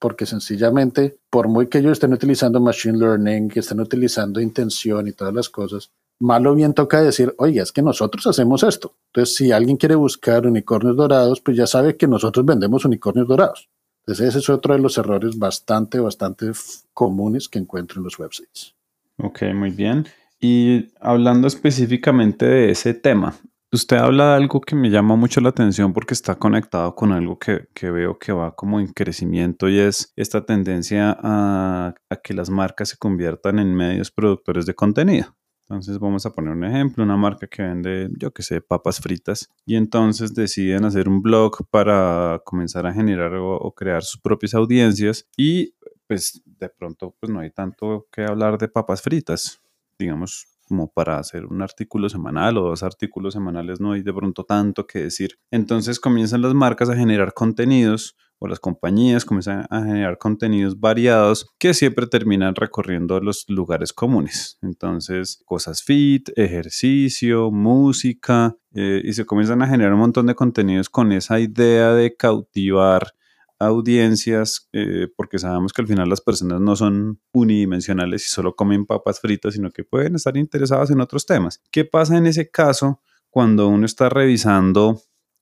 Porque 0.00 0.26
sencillamente, 0.26 1.18
por 1.30 1.46
muy 1.46 1.68
que 1.68 1.78
ellos 1.78 1.92
estén 1.92 2.12
utilizando 2.12 2.58
machine 2.58 2.98
learning, 2.98 3.48
que 3.48 3.60
estén 3.60 3.78
utilizando 3.78 4.40
intención 4.40 5.06
y 5.06 5.12
todas 5.12 5.32
las 5.32 5.48
cosas, 5.48 5.92
malo 6.18 6.54
bien 6.54 6.74
toca 6.74 7.02
decir, 7.02 7.34
oye, 7.38 7.60
es 7.60 7.70
que 7.70 7.82
nosotros 7.82 8.26
hacemos 8.26 8.62
esto. 8.62 8.96
Entonces, 9.12 9.36
si 9.36 9.52
alguien 9.52 9.76
quiere 9.76 9.94
buscar 9.94 10.46
unicornios 10.46 10.96
dorados, 10.96 11.40
pues 11.40 11.56
ya 11.56 11.66
sabe 11.66 11.96
que 11.96 12.08
nosotros 12.08 12.44
vendemos 12.44 12.84
unicornios 12.84 13.28
dorados. 13.28 13.68
Entonces, 14.00 14.28
ese 14.28 14.38
es 14.38 14.48
otro 14.48 14.74
de 14.74 14.80
los 14.80 14.96
errores 14.98 15.38
bastante, 15.38 16.00
bastante 16.00 16.50
comunes 16.94 17.48
que 17.48 17.58
encuentro 17.58 18.00
en 18.00 18.04
los 18.04 18.18
websites. 18.18 18.74
Ok, 19.18 19.42
muy 19.54 19.70
bien. 19.70 20.06
Y 20.40 20.88
hablando 21.00 21.46
específicamente 21.46 22.46
de 22.46 22.70
ese 22.70 22.94
tema, 22.94 23.34
usted 23.72 23.96
habla 23.98 24.30
de 24.30 24.34
algo 24.36 24.60
que 24.60 24.74
me 24.74 24.90
llama 24.90 25.16
mucho 25.16 25.40
la 25.40 25.50
atención 25.50 25.92
porque 25.92 26.14
está 26.14 26.36
conectado 26.36 26.94
con 26.94 27.12
algo 27.12 27.38
que, 27.38 27.68
que 27.74 27.90
veo 27.90 28.18
que 28.18 28.32
va 28.32 28.54
como 28.54 28.80
en 28.80 28.88
crecimiento 28.88 29.68
y 29.68 29.78
es 29.78 30.12
esta 30.16 30.44
tendencia 30.44 31.16
a, 31.22 31.94
a 32.08 32.16
que 32.16 32.34
las 32.34 32.50
marcas 32.50 32.90
se 32.90 32.96
conviertan 32.96 33.58
en 33.58 33.74
medios 33.74 34.10
productores 34.10 34.66
de 34.66 34.74
contenido. 34.74 35.36
Entonces 35.70 36.00
vamos 36.00 36.26
a 36.26 36.32
poner 36.32 36.52
un 36.52 36.64
ejemplo, 36.64 37.04
una 37.04 37.16
marca 37.16 37.46
que 37.46 37.62
vende, 37.62 38.10
yo 38.18 38.32
que 38.32 38.42
sé, 38.42 38.60
papas 38.60 38.98
fritas 38.98 39.48
y 39.64 39.76
entonces 39.76 40.34
deciden 40.34 40.84
hacer 40.84 41.08
un 41.08 41.22
blog 41.22 41.58
para 41.70 42.42
comenzar 42.44 42.86
a 42.86 42.92
generar 42.92 43.34
o, 43.36 43.72
crear 43.72 44.02
sus 44.02 44.20
propias 44.20 44.54
audiencias 44.54 45.28
y 45.36 45.74
pues 46.08 46.42
de 46.44 46.68
pronto 46.70 47.14
pues 47.20 47.30
no 47.30 47.38
hay 47.38 47.52
tanto 47.52 48.08
que 48.10 48.24
hablar 48.24 48.58
de 48.58 48.66
papas 48.66 49.00
fritas, 49.00 49.60
digamos 49.96 50.48
como 50.70 50.92
para 50.92 51.18
hacer 51.18 51.46
un 51.46 51.62
artículo 51.62 52.08
semanal 52.08 52.56
o 52.56 52.68
dos 52.68 52.84
artículos 52.84 53.34
semanales 53.34 53.80
no 53.80 53.90
hay 53.90 54.02
de 54.02 54.14
pronto 54.14 54.44
tanto 54.44 54.86
que 54.86 55.00
decir. 55.00 55.32
Entonces 55.50 55.98
comienzan 55.98 56.42
las 56.42 56.54
marcas 56.54 56.88
a 56.88 56.94
generar 56.94 57.34
contenidos 57.34 58.16
o 58.38 58.46
las 58.46 58.60
compañías 58.60 59.24
comienzan 59.24 59.66
a 59.68 59.82
generar 59.82 60.16
contenidos 60.16 60.78
variados 60.78 61.50
que 61.58 61.74
siempre 61.74 62.06
terminan 62.06 62.54
recorriendo 62.54 63.18
los 63.20 63.44
lugares 63.48 63.92
comunes. 63.92 64.58
Entonces, 64.62 65.42
cosas 65.44 65.82
fit, 65.82 66.30
ejercicio, 66.36 67.50
música, 67.50 68.56
eh, 68.72 69.02
y 69.04 69.12
se 69.12 69.26
comienzan 69.26 69.60
a 69.60 69.66
generar 69.66 69.92
un 69.92 70.00
montón 70.00 70.26
de 70.26 70.36
contenidos 70.36 70.88
con 70.88 71.10
esa 71.10 71.40
idea 71.40 71.92
de 71.92 72.14
cautivar 72.16 73.12
audiencias, 73.60 74.68
eh, 74.72 75.06
porque 75.14 75.38
sabemos 75.38 75.72
que 75.72 75.82
al 75.82 75.88
final 75.88 76.08
las 76.08 76.22
personas 76.22 76.60
no 76.60 76.74
son 76.74 77.20
unidimensionales 77.32 78.26
y 78.26 78.30
solo 78.30 78.56
comen 78.56 78.86
papas 78.86 79.20
fritas, 79.20 79.54
sino 79.54 79.70
que 79.70 79.84
pueden 79.84 80.16
estar 80.16 80.36
interesadas 80.36 80.90
en 80.90 81.00
otros 81.00 81.26
temas. 81.26 81.62
¿Qué 81.70 81.84
pasa 81.84 82.16
en 82.16 82.26
ese 82.26 82.50
caso 82.50 83.00
cuando 83.28 83.68
uno 83.68 83.86
está 83.86 84.08
revisando 84.08 85.00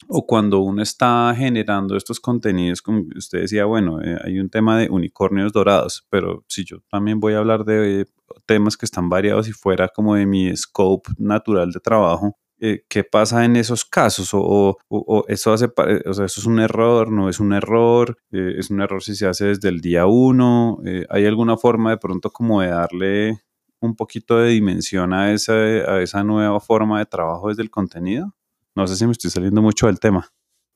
o 0.09 0.27
cuando 0.27 0.61
uno 0.61 0.83
está 0.83 1.33
generando 1.37 1.97
estos 1.97 2.21
contenidos, 2.21 2.83
como 2.83 3.05
usted 3.17 3.43
decía, 3.43 3.65
bueno, 3.65 4.01
eh, 4.03 4.19
hay 4.25 4.39
un 4.39 4.51
tema 4.51 4.79
de 4.79 4.89
unicornios 4.91 5.53
dorados, 5.53 6.07
pero 6.11 6.45
si 6.49 6.65
yo 6.65 6.79
también 6.91 7.21
voy 7.21 7.35
a 7.35 7.39
hablar 7.39 7.65
de 7.65 8.07
temas 8.47 8.77
que 8.77 8.87
están 8.87 9.09
variados 9.09 9.49
y 9.49 9.53
fuera 9.53 9.89
como 9.89 10.15
de 10.15 10.27
mi 10.27 10.55
scope 10.57 11.11
natural 11.19 11.71
de 11.73 11.81
trabajo, 11.81 12.37
eh, 12.61 12.85
¿qué 12.89 13.05
pasa 13.05 13.45
en 13.45 13.57
esos 13.57 13.85
casos? 13.85 14.31
O, 14.33 14.77
eso 15.29 15.53
hace, 15.53 15.67
o 15.67 16.15
sea, 16.15 16.27
eso 16.27 16.41
es 16.41 16.47
un 16.47 16.61
error, 16.61 17.11
no 17.11 17.29
es 17.29 17.41
un 17.41 17.53
error, 17.53 18.19
eh, 18.31 18.55
es 18.59 18.71
un 18.71 18.81
error 18.81 19.03
si 19.03 19.15
se 19.15 19.27
hace 19.27 19.47
desde 19.47 19.69
el 19.69 19.81
día 19.81 20.07
uno, 20.07 20.79
¿hay 21.09 21.27
alguna 21.27 21.57
forma 21.57 21.91
de 21.91 21.99
pronto 21.99 22.31
como 22.31 22.61
de 22.61 22.69
darle 22.69 23.43
un 23.81 23.95
poquito 23.95 24.39
de 24.39 24.51
dimensión 24.51 25.13
a 25.13 25.33
esa, 25.33 25.53
a 25.53 26.03
esa 26.03 26.25
nueva 26.25 26.61
forma 26.61 26.99
de 26.99 27.07
trabajo 27.07 27.49
desde 27.49 27.63
el 27.63 27.71
contenido? 27.71 28.35
No 28.75 28.87
sé 28.87 28.97
si 28.97 29.07
me 29.07 29.13
estoy 29.13 29.31
saliendo 29.31 29.63
mucho 29.63 29.87
del 29.87 29.99
tema. 29.99 30.29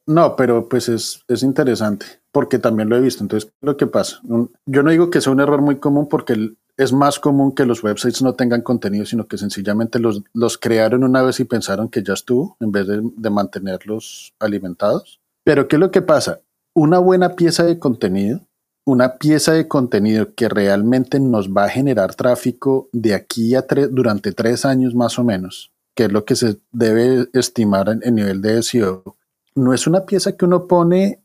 No, 0.06 0.34
pero 0.34 0.68
pues 0.68 0.88
es, 0.88 1.22
es 1.28 1.42
interesante, 1.42 2.06
porque 2.32 2.58
también 2.58 2.88
lo 2.88 2.96
he 2.96 3.00
visto. 3.00 3.22
Entonces, 3.22 3.52
lo 3.60 3.76
que 3.76 3.86
pasa, 3.86 4.20
yo 4.66 4.82
no 4.82 4.90
digo 4.90 5.10
que 5.10 5.20
sea 5.20 5.32
un 5.32 5.40
error 5.40 5.60
muy 5.60 5.76
común 5.76 6.08
porque 6.08 6.54
es 6.76 6.92
más 6.92 7.20
común 7.20 7.54
que 7.54 7.66
los 7.66 7.84
websites 7.84 8.22
no 8.22 8.34
tengan 8.34 8.62
contenido, 8.62 9.04
sino 9.04 9.26
que 9.26 9.38
sencillamente 9.38 9.98
los, 9.98 10.22
los 10.32 10.58
crearon 10.58 11.04
una 11.04 11.22
vez 11.22 11.38
y 11.40 11.44
pensaron 11.44 11.88
que 11.88 12.02
ya 12.02 12.14
estuvo, 12.14 12.56
en 12.60 12.72
vez 12.72 12.86
de, 12.86 13.02
de 13.16 13.30
mantenerlos 13.30 14.32
alimentados. 14.40 15.20
Pero 15.44 15.68
¿qué 15.68 15.76
es 15.76 15.80
lo 15.80 15.90
que 15.90 16.02
pasa? 16.02 16.40
Una 16.74 16.98
buena 16.98 17.36
pieza 17.36 17.64
de 17.64 17.78
contenido, 17.78 18.40
una 18.84 19.18
pieza 19.18 19.52
de 19.52 19.68
contenido 19.68 20.34
que 20.34 20.48
realmente 20.48 21.20
nos 21.20 21.50
va 21.50 21.64
a 21.64 21.68
generar 21.68 22.14
tráfico 22.14 22.88
de 22.92 23.14
aquí 23.14 23.54
a 23.54 23.66
tres, 23.66 23.88
durante 23.92 24.32
tres 24.32 24.64
años 24.64 24.94
más 24.94 25.18
o 25.18 25.24
menos, 25.24 25.70
que 25.94 26.04
es 26.04 26.12
lo 26.12 26.24
que 26.24 26.36
se 26.36 26.58
debe 26.72 27.28
estimar 27.34 27.90
en 27.90 28.02
el 28.02 28.14
nivel 28.14 28.40
de 28.40 28.62
SEO, 28.62 29.16
no 29.54 29.74
es 29.74 29.86
una 29.86 30.06
pieza 30.06 30.36
que 30.36 30.46
uno 30.46 30.66
pone 30.66 31.21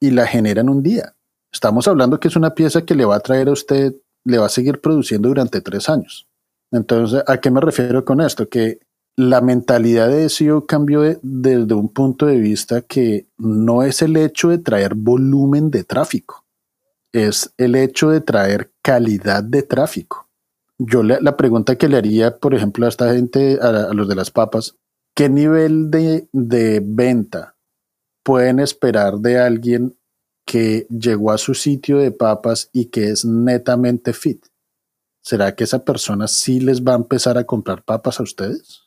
y 0.00 0.10
la 0.10 0.26
genera 0.26 0.60
en 0.60 0.68
un 0.68 0.82
día. 0.82 1.14
Estamos 1.52 1.88
hablando 1.88 2.20
que 2.20 2.28
es 2.28 2.36
una 2.36 2.54
pieza 2.54 2.84
que 2.84 2.94
le 2.94 3.04
va 3.04 3.16
a 3.16 3.20
traer 3.20 3.48
a 3.48 3.52
usted, 3.52 3.94
le 4.24 4.38
va 4.38 4.46
a 4.46 4.50
seguir 4.50 4.80
produciendo 4.80 5.28
durante 5.28 5.60
tres 5.60 5.88
años. 5.88 6.28
Entonces, 6.70 7.22
¿a 7.26 7.38
qué 7.38 7.50
me 7.50 7.60
refiero 7.60 8.04
con 8.04 8.20
esto? 8.20 8.48
Que 8.48 8.80
la 9.16 9.40
mentalidad 9.40 10.08
de 10.08 10.28
SEO 10.28 10.66
cambió 10.66 11.02
desde 11.22 11.74
un 11.74 11.88
punto 11.88 12.26
de 12.26 12.38
vista 12.38 12.82
que 12.82 13.26
no 13.38 13.82
es 13.82 14.02
el 14.02 14.16
hecho 14.16 14.48
de 14.48 14.58
traer 14.58 14.94
volumen 14.94 15.70
de 15.70 15.84
tráfico, 15.84 16.44
es 17.12 17.52
el 17.56 17.74
hecho 17.74 18.10
de 18.10 18.20
traer 18.20 18.70
calidad 18.82 19.42
de 19.42 19.62
tráfico 19.62 20.28
yo 20.78 21.02
la 21.02 21.36
pregunta 21.36 21.76
que 21.76 21.88
le 21.88 21.96
haría, 21.96 22.38
por 22.38 22.54
ejemplo, 22.54 22.86
a 22.86 22.88
esta 22.88 23.12
gente, 23.12 23.58
a, 23.60 23.92
los 23.92 24.08
de 24.08 24.14
las 24.14 24.30
papas, 24.30 24.76
¿qué 25.14 25.28
nivel 25.28 25.90
de, 25.90 26.28
de, 26.32 26.80
venta 26.84 27.56
pueden 28.28 28.60
esperar 28.60 29.20
de 29.20 29.38
alguien 29.38 29.96
que 30.44 30.86
llegó 30.90 31.32
a 31.32 31.38
su 31.38 31.54
sitio 31.54 31.96
de 31.96 32.10
papas 32.10 32.68
y 32.74 32.90
que 32.90 33.08
es 33.08 33.24
netamente 33.24 34.12
fit? 34.12 34.44
¿Será 35.22 35.54
que 35.54 35.64
esa 35.64 35.82
persona 35.82 36.28
sí 36.28 36.60
les 36.60 36.84
va 36.84 36.92
a 36.92 36.96
empezar 36.96 37.38
a 37.38 37.44
comprar 37.44 37.84
papas 37.84 38.20
a 38.20 38.24
ustedes? 38.24 38.82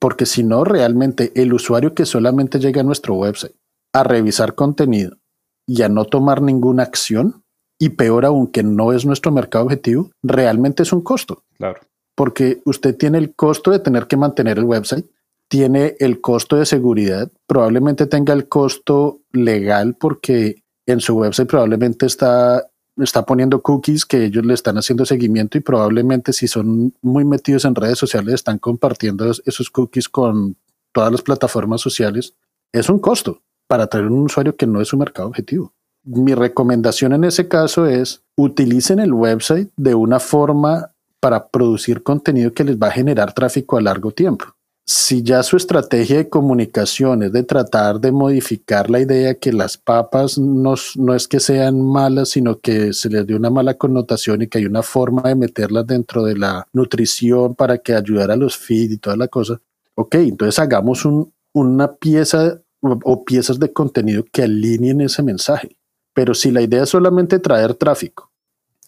Porque 0.00 0.26
si 0.26 0.42
no, 0.42 0.64
realmente 0.64 1.30
el 1.40 1.52
usuario 1.52 1.94
que 1.94 2.04
solamente 2.04 2.58
llega 2.58 2.80
a 2.80 2.84
nuestro 2.84 3.14
website 3.14 3.54
a 3.92 4.02
revisar 4.02 4.56
contenido 4.56 5.16
y 5.64 5.82
a 5.82 5.88
no 5.88 6.04
tomar 6.04 6.42
ninguna 6.42 6.82
acción, 6.82 7.44
y 7.78 7.90
peor 7.90 8.24
aún 8.24 8.48
que 8.48 8.64
no 8.64 8.92
es 8.92 9.06
nuestro 9.06 9.30
mercado 9.30 9.66
objetivo, 9.66 10.10
realmente 10.24 10.82
es 10.82 10.92
un 10.92 11.02
costo. 11.02 11.44
Claro. 11.56 11.82
Porque 12.16 12.62
usted 12.64 12.96
tiene 12.96 13.18
el 13.18 13.32
costo 13.32 13.70
de 13.70 13.78
tener 13.78 14.08
que 14.08 14.16
mantener 14.16 14.58
el 14.58 14.64
website, 14.64 15.06
tiene 15.50 15.96
el 15.98 16.20
costo 16.20 16.56
de 16.56 16.64
seguridad, 16.64 17.28
probablemente 17.48 18.06
tenga 18.06 18.32
el 18.32 18.48
costo 18.48 19.18
legal 19.32 19.96
porque 19.98 20.62
en 20.86 21.00
su 21.00 21.16
website 21.16 21.48
probablemente 21.48 22.06
está, 22.06 22.70
está 22.96 23.26
poniendo 23.26 23.60
cookies 23.60 24.06
que 24.06 24.24
ellos 24.26 24.46
le 24.46 24.54
están 24.54 24.78
haciendo 24.78 25.04
seguimiento 25.04 25.58
y 25.58 25.60
probablemente 25.60 26.32
si 26.32 26.46
son 26.46 26.94
muy 27.02 27.24
metidos 27.24 27.64
en 27.64 27.74
redes 27.74 27.98
sociales 27.98 28.34
están 28.34 28.58
compartiendo 28.58 29.28
esos 29.28 29.70
cookies 29.70 30.08
con 30.08 30.56
todas 30.92 31.10
las 31.10 31.22
plataformas 31.22 31.80
sociales. 31.80 32.34
Es 32.72 32.88
un 32.88 33.00
costo. 33.00 33.42
para 33.66 33.84
atraer 33.84 34.06
un 34.06 34.24
usuario 34.24 34.56
que 34.56 34.66
no 34.66 34.80
es 34.80 34.88
su 34.88 34.96
mercado 34.96 35.28
objetivo. 35.28 35.72
Mi 36.02 36.34
recomendación 36.34 37.12
en 37.12 37.22
ese 37.22 37.46
caso 37.46 37.86
es 37.86 38.22
utilicen 38.36 38.98
el 38.98 39.12
website 39.12 39.70
de 39.76 39.94
una 39.94 40.18
forma 40.18 40.92
para 41.20 41.48
producir 41.48 42.02
contenido 42.02 42.52
que 42.52 42.64
les 42.64 42.76
va 42.76 42.88
a 42.88 42.92
generar 42.92 43.32
tráfico 43.32 43.76
a 43.76 43.80
largo 43.80 44.10
tiempo. 44.10 44.46
Si 44.92 45.22
ya 45.22 45.44
su 45.44 45.56
estrategia 45.56 46.16
de 46.16 46.28
comunicación 46.28 47.22
es 47.22 47.32
de 47.32 47.44
tratar 47.44 48.00
de 48.00 48.10
modificar 48.10 48.90
la 48.90 48.98
idea 48.98 49.38
que 49.38 49.52
las 49.52 49.78
papas 49.78 50.36
no, 50.36 50.74
no 50.96 51.14
es 51.14 51.28
que 51.28 51.38
sean 51.38 51.80
malas, 51.80 52.30
sino 52.30 52.58
que 52.58 52.92
se 52.92 53.08
les 53.08 53.24
dé 53.24 53.36
una 53.36 53.50
mala 53.50 53.78
connotación 53.78 54.42
y 54.42 54.48
que 54.48 54.58
hay 54.58 54.66
una 54.66 54.82
forma 54.82 55.22
de 55.22 55.36
meterlas 55.36 55.86
dentro 55.86 56.24
de 56.24 56.36
la 56.36 56.66
nutrición 56.72 57.54
para 57.54 57.78
que 57.78 57.94
ayudara 57.94 58.34
a 58.34 58.36
los 58.36 58.56
feed 58.56 58.90
y 58.90 58.98
toda 58.98 59.16
la 59.16 59.28
cosa, 59.28 59.60
ok, 59.94 60.16
entonces 60.16 60.58
hagamos 60.58 61.06
una 61.52 61.94
pieza 61.94 62.60
o 62.80 63.24
piezas 63.24 63.60
de 63.60 63.72
contenido 63.72 64.24
que 64.32 64.42
alineen 64.42 65.02
ese 65.02 65.22
mensaje. 65.22 65.76
Pero 66.14 66.34
si 66.34 66.50
la 66.50 66.62
idea 66.62 66.82
es 66.82 66.88
solamente 66.88 67.38
traer 67.38 67.74
tráfico, 67.74 68.32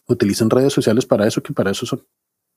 utilicen 0.08 0.50
redes 0.50 0.72
sociales 0.72 1.06
para 1.06 1.28
eso, 1.28 1.40
que 1.44 1.52
para 1.52 1.70
eso 1.70 1.86
son 1.86 2.04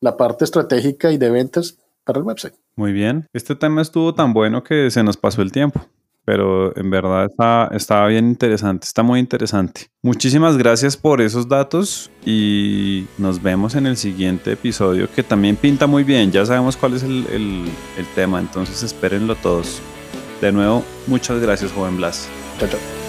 la 0.01 0.17
parte 0.17 0.45
estratégica 0.45 1.11
y 1.11 1.19
de 1.19 1.29
ventas 1.29 1.77
para 2.05 2.19
el 2.19 2.25
website. 2.25 2.53
Muy 2.75 2.93
bien. 2.93 3.27
Este 3.33 3.55
tema 3.55 3.81
estuvo 3.81 4.13
tan 4.13 4.33
bueno 4.33 4.63
que 4.63 4.89
se 4.91 5.03
nos 5.03 5.17
pasó 5.17 5.41
el 5.41 5.51
tiempo, 5.51 5.85
pero 6.23 6.75
en 6.77 6.89
verdad 6.89 7.25
está, 7.25 7.69
estaba 7.73 8.07
bien 8.07 8.27
interesante, 8.27 8.85
está 8.85 9.03
muy 9.03 9.19
interesante. 9.19 9.87
Muchísimas 10.01 10.57
gracias 10.57 10.95
por 10.95 11.21
esos 11.21 11.47
datos 11.49 12.09
y 12.25 13.05
nos 13.17 13.41
vemos 13.41 13.75
en 13.75 13.87
el 13.87 13.97
siguiente 13.97 14.53
episodio 14.53 15.09
que 15.13 15.23
también 15.23 15.55
pinta 15.55 15.87
muy 15.87 16.03
bien. 16.03 16.31
Ya 16.31 16.45
sabemos 16.45 16.77
cuál 16.77 16.93
es 16.93 17.03
el, 17.03 17.25
el 17.29 18.05
tema, 18.15 18.39
entonces 18.39 18.83
espérenlo 18.83 19.35
todos. 19.35 19.81
De 20.41 20.51
nuevo, 20.51 20.83
muchas 21.07 21.41
gracias, 21.41 21.71
joven 21.71 21.97
Blas. 21.97 22.27
Chao, 22.59 22.69
chao. 22.69 23.04